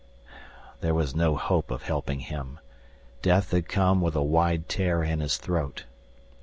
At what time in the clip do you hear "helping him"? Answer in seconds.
1.83-2.57